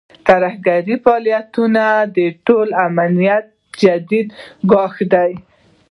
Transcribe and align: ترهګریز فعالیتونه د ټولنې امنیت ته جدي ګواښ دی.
ترهګریز 0.27 0.99
فعالیتونه 1.05 1.83
د 2.15 2.17
ټولنې 2.45 2.79
امنیت 2.87 3.45
ته 3.51 3.55
جدي 3.81 4.21
ګواښ 4.69 4.95
دی. 5.13 5.31